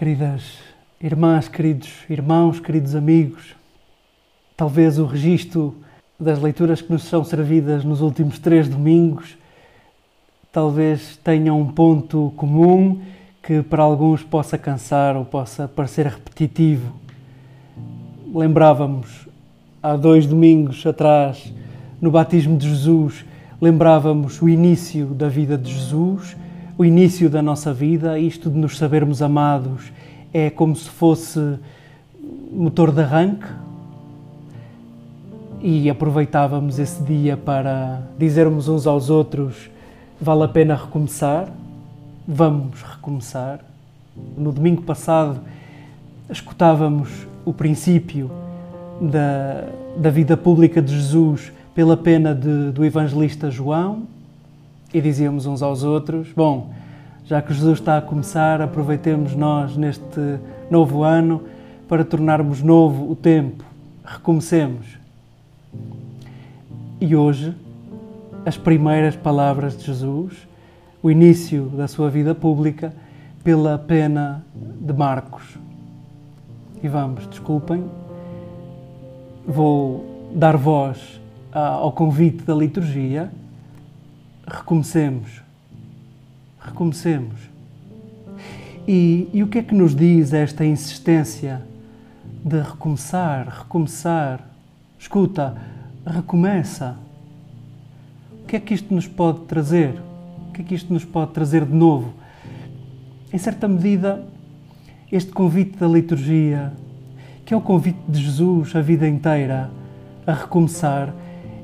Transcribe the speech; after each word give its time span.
Queridas 0.00 0.54
irmãs, 0.98 1.46
queridos 1.46 1.90
irmãos, 2.08 2.58
queridos 2.58 2.94
amigos, 2.94 3.54
talvez 4.56 4.98
o 4.98 5.04
registro 5.04 5.74
das 6.18 6.40
leituras 6.40 6.80
que 6.80 6.90
nos 6.90 7.02
são 7.04 7.22
servidas 7.22 7.84
nos 7.84 8.00
últimos 8.00 8.38
três 8.38 8.66
domingos 8.66 9.36
talvez 10.50 11.18
tenha 11.22 11.52
um 11.52 11.66
ponto 11.66 12.32
comum 12.34 13.02
que 13.42 13.60
para 13.60 13.82
alguns 13.82 14.22
possa 14.22 14.56
cansar 14.56 15.16
ou 15.16 15.24
possa 15.26 15.68
parecer 15.68 16.06
repetitivo. 16.06 16.94
Lembrávamos 18.34 19.28
há 19.82 19.96
dois 19.96 20.26
domingos 20.26 20.86
atrás, 20.86 21.52
no 22.00 22.10
batismo 22.10 22.56
de 22.56 22.70
Jesus, 22.70 23.22
lembrávamos 23.60 24.40
o 24.40 24.48
início 24.48 25.08
da 25.08 25.28
vida 25.28 25.58
de 25.58 25.70
Jesus, 25.70 26.34
o 26.80 26.84
início 26.86 27.28
da 27.28 27.42
nossa 27.42 27.74
vida, 27.74 28.18
isto 28.18 28.48
de 28.48 28.56
nos 28.56 28.78
sabermos 28.78 29.20
amados 29.20 29.92
é 30.32 30.48
como 30.48 30.74
se 30.74 30.88
fosse 30.88 31.58
motor 32.50 32.90
de 32.90 33.02
arranque. 33.02 33.46
E 35.60 35.90
aproveitávamos 35.90 36.78
esse 36.78 37.02
dia 37.02 37.36
para 37.36 38.00
dizermos 38.18 38.66
uns 38.66 38.86
aos 38.86 39.10
outros: 39.10 39.68
vale 40.18 40.44
a 40.44 40.48
pena 40.48 40.74
recomeçar, 40.74 41.52
vamos 42.26 42.80
recomeçar. 42.80 43.60
No 44.34 44.50
domingo 44.50 44.80
passado, 44.80 45.38
escutávamos 46.30 47.10
o 47.44 47.52
princípio 47.52 48.30
da, 49.02 49.68
da 49.98 50.08
vida 50.08 50.34
pública 50.34 50.80
de 50.80 50.94
Jesus 50.94 51.52
pela 51.74 51.94
pena 51.94 52.34
de, 52.34 52.70
do 52.72 52.82
evangelista 52.86 53.50
João 53.50 54.04
e 54.92 55.00
dizíamos 55.00 55.46
uns 55.46 55.62
aos 55.62 55.82
outros: 55.82 56.28
Bom, 56.34 56.70
já 57.24 57.40
que 57.40 57.52
Jesus 57.52 57.78
está 57.78 57.98
a 57.98 58.02
começar, 58.02 58.60
aproveitemos 58.60 59.34
nós 59.34 59.76
neste 59.76 60.38
novo 60.70 61.02
ano 61.02 61.42
para 61.88 62.04
tornarmos 62.04 62.62
novo 62.62 63.10
o 63.10 63.16
tempo, 63.16 63.64
recomecemos. 64.04 64.98
E 67.00 67.16
hoje, 67.16 67.54
as 68.44 68.56
primeiras 68.56 69.16
palavras 69.16 69.76
de 69.76 69.84
Jesus, 69.84 70.32
o 71.02 71.10
início 71.10 71.66
da 71.66 71.88
sua 71.88 72.10
vida 72.10 72.34
pública, 72.34 72.92
pela 73.42 73.78
pena 73.78 74.44
de 74.54 74.92
Marcos. 74.92 75.56
E 76.82 76.88
vamos, 76.88 77.26
desculpem, 77.28 77.84
vou 79.46 80.30
dar 80.34 80.56
voz 80.56 81.20
ao 81.52 81.90
convite 81.92 82.44
da 82.44 82.54
liturgia 82.54 83.30
recomecemos. 84.50 85.42
Recomecemos. 86.60 87.38
E, 88.86 89.28
e 89.32 89.42
o 89.42 89.46
que 89.46 89.58
é 89.58 89.62
que 89.62 89.74
nos 89.74 89.94
diz 89.94 90.32
esta 90.32 90.64
insistência 90.64 91.62
de 92.44 92.60
recomeçar, 92.60 93.48
recomeçar? 93.48 94.40
Escuta, 94.98 95.56
recomeça. 96.04 96.96
O 98.42 98.46
que 98.46 98.56
é 98.56 98.60
que 98.60 98.74
isto 98.74 98.92
nos 98.92 99.06
pode 99.06 99.40
trazer? 99.40 99.94
O 100.48 100.52
que 100.52 100.62
é 100.62 100.64
que 100.64 100.74
isto 100.74 100.92
nos 100.92 101.04
pode 101.04 101.30
trazer 101.32 101.64
de 101.64 101.74
novo? 101.74 102.12
Em 103.32 103.38
certa 103.38 103.68
medida, 103.68 104.24
este 105.12 105.30
convite 105.30 105.78
da 105.78 105.86
liturgia, 105.86 106.72
que 107.44 107.54
é 107.54 107.56
o 107.56 107.60
convite 107.60 108.00
de 108.08 108.20
Jesus 108.20 108.74
a 108.74 108.80
vida 108.80 109.08
inteira 109.08 109.70
a 110.26 110.32
recomeçar, 110.32 111.14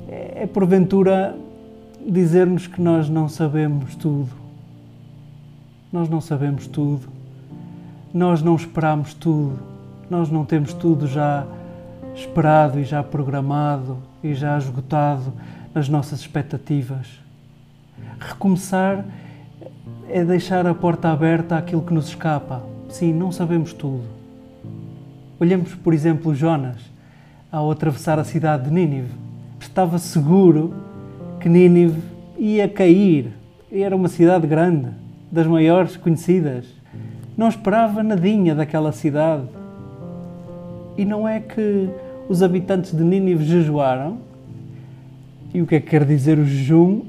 é, 0.07 0.43
é 0.43 0.47
porventura 0.47 1.35
dizer-nos 2.07 2.67
que 2.67 2.81
nós 2.81 3.09
não 3.09 3.27
sabemos 3.27 3.93
tudo. 3.95 4.31
Nós 5.91 6.07
não 6.07 6.21
sabemos 6.21 6.65
tudo. 6.65 7.07
Nós 8.13 8.41
não 8.41 8.55
esperamos 8.55 9.13
tudo. 9.13 9.59
Nós 10.09 10.29
não 10.29 10.45
temos 10.45 10.73
tudo 10.73 11.05
já 11.05 11.45
esperado 12.15 12.79
e 12.79 12.83
já 12.83 13.03
programado 13.03 13.97
e 14.23 14.33
já 14.33 14.57
esgotado 14.57 15.33
nas 15.73 15.89
nossas 15.89 16.21
expectativas. 16.21 17.07
Recomeçar 18.19 19.05
é 20.09 20.23
deixar 20.23 20.65
a 20.65 20.73
porta 20.73 21.11
aberta 21.11 21.57
àquilo 21.57 21.81
que 21.81 21.93
nos 21.93 22.07
escapa. 22.07 22.63
Sim, 22.89 23.13
não 23.13 23.31
sabemos 23.31 23.73
tudo. 23.73 24.05
Olhamos, 25.39 25.75
por 25.75 25.93
exemplo, 25.93 26.33
Jonas 26.33 26.77
ao 27.51 27.69
atravessar 27.69 28.17
a 28.17 28.23
cidade 28.23 28.65
de 28.65 28.71
Nínive. 28.71 29.11
Estava 29.59 29.97
seguro 29.97 30.73
que 31.47 31.49
Nínive 31.49 32.01
ia 32.37 32.67
cair. 32.67 33.31
Era 33.71 33.95
uma 33.95 34.09
cidade 34.09 34.45
grande, 34.45 34.89
das 35.31 35.47
maiores 35.47 35.95
conhecidas. 35.95 36.65
Não 37.37 37.47
esperava 37.47 38.03
nadinha 38.03 38.53
daquela 38.53 38.91
cidade. 38.91 39.43
E 40.97 41.05
não 41.05 41.25
é 41.25 41.39
que 41.39 41.87
os 42.27 42.43
habitantes 42.43 42.93
de 42.93 43.01
Nínive 43.01 43.45
jejuaram? 43.45 44.17
E 45.53 45.61
o 45.61 45.65
que 45.65 45.75
é 45.75 45.79
que 45.79 45.87
quer 45.87 46.03
dizer 46.03 46.37
o 46.37 46.45
jejum? 46.45 47.03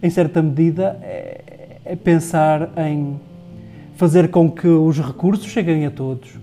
Em 0.00 0.10
certa 0.10 0.40
medida, 0.40 0.96
é, 1.02 1.40
é 1.84 1.96
pensar 1.96 2.70
em 2.76 3.18
fazer 3.96 4.30
com 4.30 4.48
que 4.48 4.68
os 4.68 5.00
recursos 5.00 5.46
cheguem 5.46 5.84
a 5.86 5.90
todos, 5.90 6.36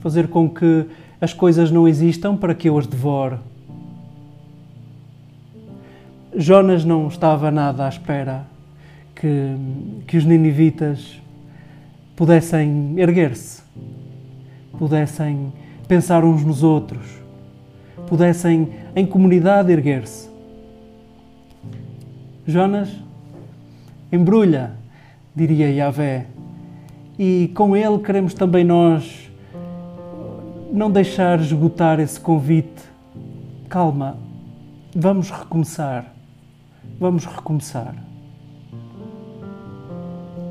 fazer 0.00 0.28
com 0.28 0.48
que 0.48 0.86
as 1.20 1.34
coisas 1.34 1.70
não 1.70 1.86
existam 1.86 2.34
para 2.34 2.54
que 2.54 2.66
eu 2.66 2.78
as 2.78 2.86
devore 2.86 3.36
Jonas 6.38 6.84
não 6.84 7.08
estava 7.08 7.50
nada 7.50 7.86
à 7.86 7.88
espera 7.88 8.46
que, 9.14 9.56
que 10.06 10.18
os 10.18 10.24
ninivitas 10.26 11.18
pudessem 12.14 12.94
erguer-se, 12.98 13.62
pudessem 14.78 15.50
pensar 15.88 16.24
uns 16.24 16.44
nos 16.44 16.62
outros, 16.62 17.06
pudessem 18.06 18.68
em 18.94 19.06
comunidade 19.06 19.72
erguer-se. 19.72 20.28
Jonas 22.46 22.94
embrulha, 24.12 24.72
diria 25.34 25.70
Yahvé, 25.70 26.26
e 27.18 27.50
com 27.54 27.74
ele 27.74 27.98
queremos 28.00 28.34
também 28.34 28.62
nós 28.62 29.30
não 30.70 30.90
deixar 30.90 31.40
esgotar 31.40 31.98
esse 31.98 32.20
convite. 32.20 32.84
Calma, 33.70 34.18
vamos 34.94 35.30
recomeçar. 35.30 36.15
Vamos 36.98 37.26
recomeçar. 37.26 37.94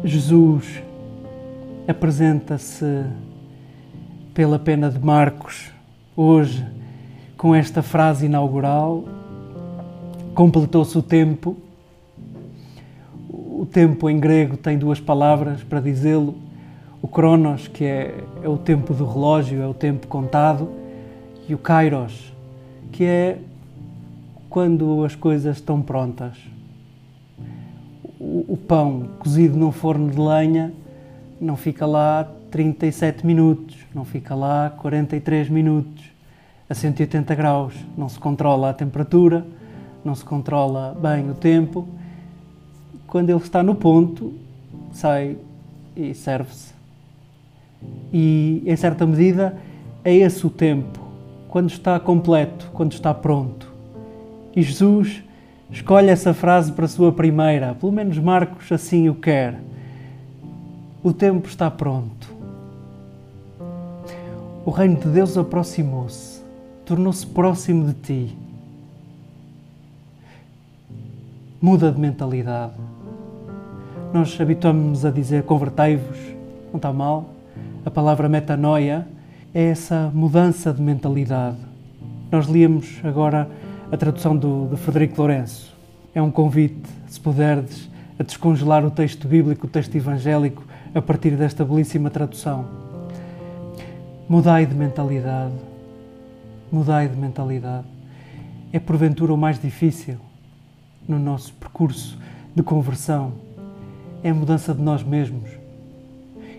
Jesus 0.03 0.83
apresenta-se 1.87 3.05
pela 4.33 4.59
pena 4.59 4.89
de 4.89 4.99
Marcos 4.99 5.71
hoje 6.15 6.65
com 7.37 7.55
esta 7.55 7.81
frase 7.81 8.27
inaugural. 8.27 9.05
Completou-se 10.33 10.97
o 10.97 11.01
tempo. 11.01 11.57
O 13.29 13.65
tempo 13.65 14.09
em 14.09 14.19
grego 14.19 14.57
tem 14.57 14.77
duas 14.77 14.99
palavras 14.99 15.63
para 15.63 15.79
dizê-lo. 15.79 16.35
O 17.01 17.07
cronos, 17.07 17.67
que 17.67 17.85
é, 17.85 18.23
é 18.43 18.49
o 18.49 18.57
tempo 18.57 18.93
do 18.93 19.05
relógio, 19.05 19.61
é 19.61 19.67
o 19.67 19.73
tempo 19.73 20.07
contado, 20.07 20.69
e 21.47 21.53
o 21.53 21.57
kairos, 21.57 22.33
que 22.91 23.03
é 23.03 23.37
quando 24.55 25.03
as 25.03 25.13
coisas 25.15 25.57
estão 25.57 25.81
prontas. 25.81 26.37
O, 28.17 28.53
o 28.53 28.57
pão 28.57 29.09
cozido 29.19 29.57
num 29.57 29.73
forno 29.73 30.09
de 30.09 30.17
lenha 30.17 30.71
não 31.41 31.57
fica 31.57 31.85
lá 31.85 32.25
37 32.51 33.25
minutos, 33.25 33.75
não 33.93 34.05
fica 34.05 34.33
lá 34.33 34.69
43 34.69 35.49
minutos, 35.49 36.05
a 36.69 36.73
180 36.73 37.35
graus. 37.35 37.73
Não 37.97 38.07
se 38.07 38.17
controla 38.17 38.69
a 38.69 38.73
temperatura, 38.73 39.45
não 40.05 40.15
se 40.15 40.23
controla 40.23 40.97
bem 41.01 41.29
o 41.29 41.33
tempo. 41.33 41.85
Quando 43.07 43.31
ele 43.31 43.39
está 43.39 43.61
no 43.61 43.75
ponto, 43.75 44.35
sai 44.93 45.35
e 45.97 46.13
serve-se. 46.13 46.73
E, 48.13 48.63
em 48.65 48.75
certa 48.77 49.05
medida, 49.05 49.57
é 50.01 50.15
esse 50.15 50.47
o 50.47 50.49
tempo, 50.49 50.97
quando 51.49 51.69
está 51.71 51.99
completo, 51.99 52.71
quando 52.71 52.93
está 52.93 53.13
pronto. 53.13 53.64
E 54.55 54.61
Jesus 54.61 55.23
escolhe 55.69 56.09
essa 56.09 56.33
frase 56.33 56.71
para 56.71 56.85
a 56.85 56.87
sua 56.87 57.11
primeira, 57.11 57.75
pelo 57.75 57.91
menos 57.91 58.17
Marcos 58.17 58.71
assim 58.71 59.09
o 59.09 59.15
quer. 59.15 59.59
O 61.03 61.11
tempo 61.11 61.47
está 61.47 61.69
pronto. 61.69 62.33
O 64.65 64.71
reino 64.71 64.95
de 64.95 65.07
Deus 65.09 65.37
aproximou-se, 65.37 66.41
tornou-se 66.85 67.27
próximo 67.27 67.87
de 67.87 67.93
ti. 67.93 68.37
Muda 71.61 71.91
de 71.91 71.99
mentalidade. 71.99 72.73
Nós 74.13 74.39
habituamos-nos 74.39 75.05
a 75.05 75.11
dizer 75.11 75.43
convertei-vos, 75.43 76.17
não 76.71 76.77
está 76.77 76.93
mal. 76.93 77.29
A 77.85 77.91
palavra 77.91 78.29
metanoia 78.29 79.05
é 79.53 79.65
essa 79.65 80.09
mudança 80.13 80.73
de 80.73 80.81
mentalidade. 80.81 81.57
Nós 82.31 82.47
líamos 82.47 82.99
agora 83.03 83.47
a 83.91 83.97
tradução 83.97 84.35
do, 84.35 84.65
do 84.67 84.77
Frederico 84.77 85.17
Lourenço. 85.17 85.73
É 86.13 86.21
um 86.21 86.31
convite, 86.31 86.81
se 87.07 87.19
puderdes, 87.19 87.89
a 88.17 88.23
descongelar 88.23 88.85
o 88.85 88.91
texto 88.91 89.27
bíblico, 89.27 89.67
o 89.67 89.69
texto 89.69 89.95
evangélico, 89.95 90.63
a 90.93 91.01
partir 91.01 91.31
desta 91.31 91.65
belíssima 91.65 92.09
tradução. 92.09 92.65
Mudai 94.27 94.65
de 94.65 94.73
mentalidade. 94.73 95.53
Mudai 96.71 97.07
de 97.07 97.15
mentalidade. 97.15 97.85
É 98.71 98.79
porventura 98.79 99.33
o 99.33 99.37
mais 99.37 99.59
difícil 99.59 100.17
no 101.07 101.19
nosso 101.19 101.53
percurso 101.53 102.17
de 102.55 102.63
conversão. 102.63 103.33
É 104.23 104.29
a 104.29 104.33
mudança 104.33 104.73
de 104.73 104.81
nós 104.81 105.03
mesmos. 105.03 105.49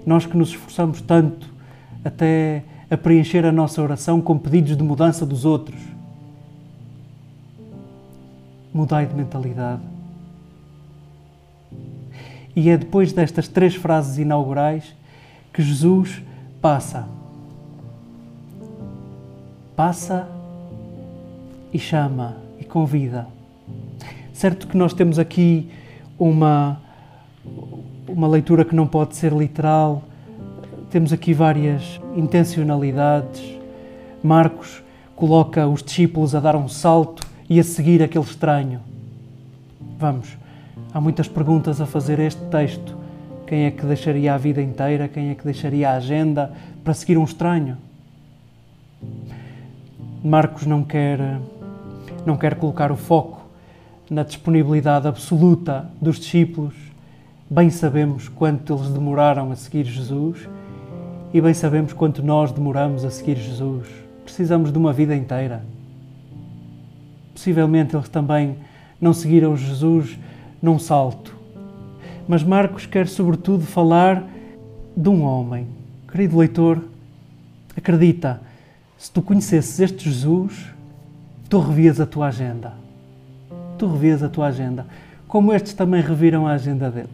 Nós 0.04 0.26
que 0.26 0.36
nos 0.36 0.50
esforçamos 0.50 1.00
tanto 1.00 1.48
até 2.04 2.62
a 2.88 2.96
preencher 2.96 3.44
a 3.44 3.50
nossa 3.50 3.82
oração 3.82 4.20
com 4.20 4.38
pedidos 4.38 4.76
de 4.76 4.82
mudança 4.82 5.26
dos 5.26 5.44
outros. 5.44 5.95
Mudai 8.76 9.06
de 9.06 9.14
mentalidade 9.14 9.80
e 12.56 12.70
é 12.70 12.76
depois 12.78 13.12
destas 13.12 13.46
três 13.46 13.74
frases 13.74 14.16
inaugurais 14.16 14.96
que 15.52 15.62
Jesus 15.62 16.22
passa. 16.60 17.06
Passa 19.76 20.26
e 21.70 21.78
chama 21.78 22.36
e 22.58 22.64
convida. 22.64 23.26
Certo 24.32 24.66
que 24.66 24.76
nós 24.76 24.94
temos 24.94 25.18
aqui 25.18 25.70
uma, 26.18 26.80
uma 28.08 28.26
leitura 28.26 28.64
que 28.64 28.74
não 28.74 28.86
pode 28.86 29.16
ser 29.16 29.32
literal, 29.34 30.02
temos 30.90 31.12
aqui 31.12 31.34
várias 31.34 32.00
intencionalidades. 32.14 33.42
Marcos 34.22 34.82
coloca 35.14 35.66
os 35.66 35.82
discípulos 35.82 36.34
a 36.34 36.40
dar 36.40 36.56
um 36.56 36.68
salto 36.68 37.26
e 37.48 37.60
a 37.60 37.64
seguir 37.64 38.02
aquele 38.02 38.24
estranho. 38.24 38.80
Vamos 39.98 40.36
Há 40.96 41.00
muitas 41.00 41.28
perguntas 41.28 41.78
a 41.78 41.84
fazer 41.84 42.18
este 42.18 42.42
texto. 42.44 42.96
Quem 43.46 43.64
é 43.64 43.70
que 43.70 43.84
deixaria 43.84 44.32
a 44.32 44.38
vida 44.38 44.62
inteira? 44.62 45.08
Quem 45.08 45.28
é 45.28 45.34
que 45.34 45.44
deixaria 45.44 45.90
a 45.90 45.96
agenda 45.96 46.52
para 46.82 46.94
seguir 46.94 47.18
um 47.18 47.24
estranho? 47.24 47.76
Marcos 50.24 50.64
não 50.64 50.82
quer, 50.82 51.38
não 52.24 52.36
quer 52.36 52.54
colocar 52.54 52.90
o 52.90 52.96
foco 52.96 53.42
na 54.08 54.22
disponibilidade 54.22 55.06
absoluta 55.06 55.86
dos 56.00 56.18
discípulos. 56.18 56.74
Bem 57.50 57.68
sabemos 57.68 58.28
quanto 58.28 58.74
eles 58.74 58.88
demoraram 58.88 59.52
a 59.52 59.56
seguir 59.56 59.84
Jesus 59.84 60.48
e 61.32 61.40
bem 61.42 61.52
sabemos 61.52 61.92
quanto 61.92 62.22
nós 62.22 62.52
demoramos 62.52 63.04
a 63.04 63.10
seguir 63.10 63.36
Jesus. 63.36 63.86
Precisamos 64.24 64.72
de 64.72 64.78
uma 64.78 64.94
vida 64.94 65.14
inteira. 65.14 65.62
Possivelmente 67.36 67.94
eles 67.94 68.08
também 68.08 68.56
não 68.98 69.12
seguiram 69.12 69.54
Jesus 69.54 70.18
num 70.62 70.78
salto. 70.78 71.36
Mas 72.26 72.42
Marcos 72.42 72.86
quer, 72.86 73.06
sobretudo, 73.06 73.62
falar 73.66 74.24
de 74.96 75.10
um 75.10 75.22
homem. 75.22 75.66
Querido 76.10 76.38
leitor, 76.38 76.82
acredita, 77.76 78.40
se 78.96 79.12
tu 79.12 79.20
conhecesses 79.20 79.78
este 79.78 80.08
Jesus, 80.08 80.64
tu 81.46 81.60
revias 81.60 82.00
a 82.00 82.06
tua 82.06 82.28
agenda. 82.28 82.72
Tu 83.76 83.86
revias 83.86 84.22
a 84.22 84.30
tua 84.30 84.46
agenda. 84.46 84.86
Como 85.28 85.52
estes 85.52 85.74
também 85.74 86.00
reviram 86.00 86.46
a 86.46 86.52
agenda 86.52 86.90
deles. 86.90 87.10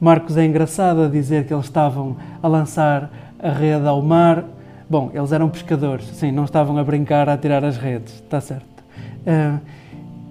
Marcos 0.00 0.34
é 0.38 0.46
engraçado 0.46 1.02
a 1.02 1.08
dizer 1.08 1.46
que 1.46 1.52
eles 1.52 1.66
estavam 1.66 2.16
a 2.42 2.48
lançar 2.48 3.10
a 3.38 3.50
rede 3.50 3.86
ao 3.86 4.00
mar. 4.00 4.44
Bom, 4.90 5.10
eles 5.12 5.32
eram 5.32 5.50
pescadores, 5.50 6.06
sim, 6.14 6.32
não 6.32 6.44
estavam 6.44 6.78
a 6.78 6.84
brincar 6.84 7.28
a 7.28 7.36
tirar 7.36 7.62
as 7.62 7.76
redes, 7.76 8.14
está 8.14 8.40
certo. 8.40 8.82
Uh, 9.26 9.60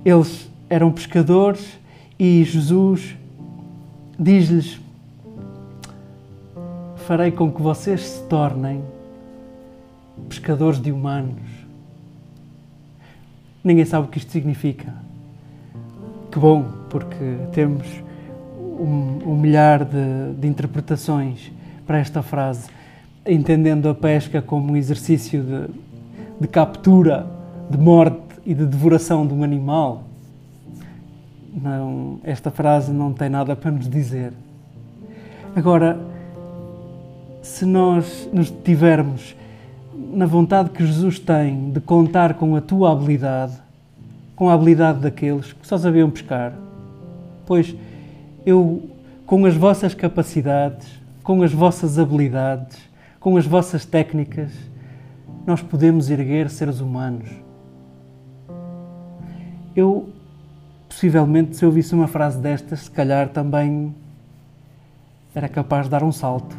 eles 0.04 0.50
eram 0.70 0.92
pescadores 0.92 1.78
e 2.18 2.44
Jesus 2.44 3.16
diz-lhes: 4.20 4.80
Farei 7.06 7.32
com 7.32 7.52
que 7.52 7.62
vocês 7.62 8.02
se 8.02 8.24
tornem 8.24 8.84
pescadores 10.28 10.82
de 10.82 10.92
humanos. 10.92 11.42
Ninguém 13.64 13.86
sabe 13.86 14.08
o 14.08 14.10
que 14.10 14.18
isto 14.18 14.32
significa. 14.32 14.94
Que 16.32 16.40
bom, 16.40 16.66
porque 16.90 17.38
temos 17.52 17.88
um, 18.80 19.20
um 19.26 19.36
milhar 19.36 19.86
de, 19.86 20.34
de 20.40 20.48
interpretações 20.48 21.52
para 21.86 22.00
esta 22.00 22.22
frase, 22.22 22.70
entendendo 23.28 23.90
a 23.90 23.96
pesca 23.96 24.42
como 24.42 24.74
um 24.74 24.76
exercício 24.76 25.44
de, 25.44 25.74
de 26.42 26.48
captura, 26.48 27.28
de 27.70 27.78
morte 27.78 28.20
e 28.46 28.54
de 28.54 28.66
devoração 28.66 29.26
de 29.28 29.34
um 29.34 29.44
animal 29.44 30.08
não, 31.62 32.20
esta 32.24 32.52
frase 32.52 32.92
não 32.92 33.12
tem 33.12 33.30
nada 33.30 33.56
para 33.56 33.72
nos 33.72 33.90
dizer. 33.90 34.32
Agora, 35.56 36.00
se 37.42 37.66
nós 37.66 38.30
nos 38.32 38.52
tivermos 38.52 39.36
na 40.14 40.26
vontade 40.26 40.70
que 40.70 40.86
Jesus 40.86 41.18
tem 41.18 41.72
de 41.72 41.80
contar 41.80 42.36
com 42.36 42.56
a 42.56 42.62
tua 42.62 42.92
habilidade, 42.92 43.54
com 44.36 44.50
a 44.50 44.54
habilidade 44.54 45.00
daqueles 45.00 45.54
que 45.54 45.66
só 45.66 45.78
sabiam 45.78 46.10
pescar, 46.10 46.54
pois 47.46 47.76
eu, 48.46 48.84
com 49.26 49.46
as 49.46 49.56
vossas 49.56 49.94
capacidades, 49.96 50.88
com 51.24 51.42
as 51.42 51.52
vossas 51.52 51.98
habilidades, 51.98 52.78
com 53.20 53.38
as 53.38 53.46
vossas 53.46 53.86
técnicas, 53.86 54.52
nós 55.46 55.62
podemos 55.62 56.10
erguer 56.10 56.50
seres 56.50 56.80
humanos. 56.80 57.30
Eu 59.76 60.10
possivelmente, 60.88 61.56
se 61.56 61.64
eu 61.64 61.70
ouvisse 61.70 61.94
uma 61.94 62.08
frase 62.08 62.40
destas, 62.40 62.82
se 62.82 62.92
calhar 62.92 63.30
também 63.30 63.94
era 65.36 65.48
capaz 65.48 65.86
de 65.86 65.92
dar 65.92 66.04
um 66.04 66.12
salto. 66.12 66.58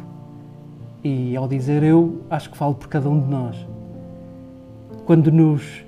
E 1.03 1.35
ao 1.35 1.47
dizer 1.47 1.83
eu, 1.83 2.21
acho 2.29 2.49
que 2.49 2.57
falo 2.57 2.75
por 2.75 2.87
cada 2.87 3.09
um 3.09 3.19
de 3.19 3.27
nós. 3.27 3.67
Quando 5.05 5.31
nos 5.31 5.83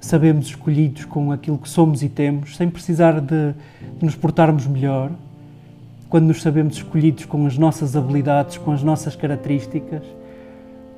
sabemos 0.00 0.46
escolhidos 0.46 1.04
com 1.04 1.32
aquilo 1.32 1.58
que 1.58 1.68
somos 1.68 2.02
e 2.02 2.08
temos, 2.08 2.56
sem 2.56 2.68
precisar 2.68 3.20
de, 3.20 3.52
de 3.52 4.04
nos 4.04 4.14
portarmos 4.14 4.66
melhor, 4.66 5.10
quando 6.08 6.26
nos 6.26 6.40
sabemos 6.40 6.76
escolhidos 6.76 7.26
com 7.26 7.46
as 7.46 7.58
nossas 7.58 7.94
habilidades, 7.94 8.56
com 8.56 8.72
as 8.72 8.82
nossas 8.82 9.14
características, 9.14 10.02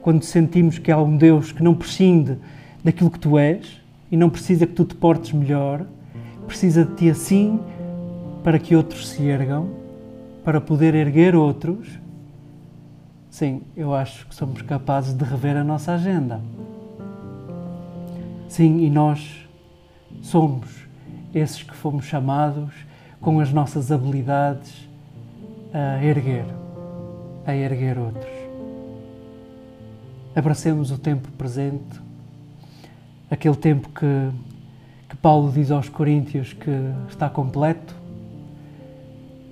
quando 0.02 0.25
sentimos 0.25 0.79
que 0.79 0.90
há 0.90 0.99
um 0.99 1.17
Deus 1.17 1.52
que 1.52 1.62
não 1.62 1.75
prescinde 1.75 2.38
daquilo 2.83 3.11
que 3.11 3.19
tu 3.19 3.37
és 3.37 3.81
e 4.11 4.17
não 4.17 4.31
precisa 4.31 4.67
que 4.67 4.73
tu 4.73 4.85
te 4.85 4.95
portes 4.95 5.33
melhor, 5.33 5.85
precisa 6.47 6.85
de 6.85 6.95
ti 6.95 7.11
assim 7.11 7.61
para 8.45 8.59
que 8.59 8.75
outros 8.75 9.09
se 9.09 9.23
ergam, 9.25 9.69
para 10.45 10.61
poder 10.61 10.95
erguer 10.95 11.35
outros. 11.35 11.88
Sim, 13.31 13.62
eu 13.76 13.93
acho 13.93 14.26
que 14.26 14.35
somos 14.35 14.62
capazes 14.62 15.12
de 15.12 15.25
rever 15.25 15.57
a 15.57 15.64
nossa 15.64 15.93
agenda. 15.93 16.40
Sim, 18.49 18.81
e 18.81 18.90
nós 18.90 19.47
somos 20.23 20.69
esses 21.35 21.62
que 21.62 21.75
fomos 21.75 22.05
chamados 22.05 22.73
com 23.21 23.38
as 23.38 23.52
nossas 23.52 23.93
habilidades 23.93 24.89
a 25.73 26.05
erguer, 26.05 26.47
a 27.47 27.55
erguer 27.55 27.99
outros. 27.99 28.31
Abracemos 30.35 30.91
o 30.91 30.99
tempo 30.99 31.29
presente, 31.33 32.00
aquele 33.31 33.57
tempo 33.57 33.89
que 33.91 34.31
que 35.11 35.17
Paulo 35.17 35.50
diz 35.50 35.73
aos 35.73 35.89
Coríntios 35.89 36.53
que 36.53 36.71
está 37.09 37.29
completo, 37.29 37.97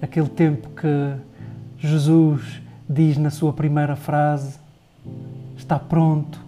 aquele 0.01 0.29
tempo 0.29 0.69
que 0.69 1.15
Jesus 1.81 2.63
diz 2.89 3.19
na 3.19 3.29
sua 3.29 3.53
primeira 3.53 3.97
frase, 3.97 4.57
está 5.57 5.77
pronto. 5.77 6.41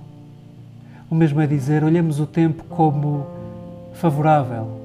O 1.10 1.14
mesmo 1.16 1.40
é 1.40 1.46
dizer, 1.46 1.82
olhemos 1.82 2.20
o 2.20 2.26
tempo 2.26 2.62
como 2.68 3.26
favorável. 3.94 4.80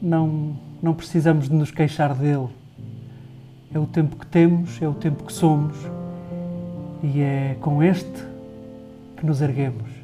Não, 0.00 0.56
não 0.82 0.94
precisamos 0.94 1.48
de 1.48 1.54
nos 1.54 1.70
queixar 1.70 2.14
dele. 2.14 2.48
É 3.72 3.78
o 3.78 3.86
tempo 3.86 4.16
que 4.16 4.26
temos, 4.26 4.80
é 4.82 4.88
o 4.88 4.94
tempo 4.94 5.24
que 5.24 5.32
somos 5.32 5.76
e 7.02 7.20
é 7.20 7.56
com 7.60 7.82
este 7.82 8.24
que 9.16 9.24
nos 9.24 9.40
erguemos. 9.40 9.99